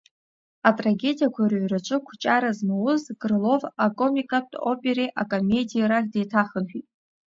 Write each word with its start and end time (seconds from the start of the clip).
Атрагедиақәа 0.69 1.43
рыҩраҿы 1.51 1.97
қәҿиара 2.05 2.51
змоуз 2.57 3.01
Крылов 3.21 3.61
акомикатә 3.85 4.55
опереи 4.71 5.15
акомедиеи 5.21 5.89
рахь 5.91 6.09
деиҭахынҳәит. 6.13 6.87